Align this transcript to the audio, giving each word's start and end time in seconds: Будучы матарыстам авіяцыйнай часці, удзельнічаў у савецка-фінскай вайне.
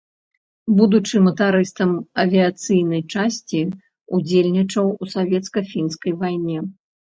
Будучы 0.77 1.15
матарыстам 1.25 1.91
авіяцыйнай 2.23 3.03
часці, 3.13 3.61
удзельнічаў 4.19 4.85
у 5.01 5.13
савецка-фінскай 5.19 6.19
вайне. 6.27 6.57